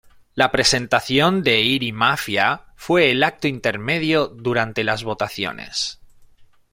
[0.33, 6.01] La presentación de Irie Maffia fue el acto intermedio durante las votaciones.